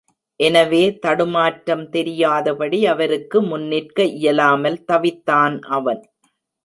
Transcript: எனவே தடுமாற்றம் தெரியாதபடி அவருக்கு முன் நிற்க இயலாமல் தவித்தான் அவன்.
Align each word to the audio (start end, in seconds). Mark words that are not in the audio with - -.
எனவே 0.39 0.81
தடுமாற்றம் 0.99 1.83
தெரியாதபடி 1.89 2.85
அவருக்கு 2.85 3.41
முன் 3.41 3.67
நிற்க 3.67 4.03
இயலாமல் 4.17 4.79
தவித்தான் 4.87 5.57
அவன். 5.69 6.01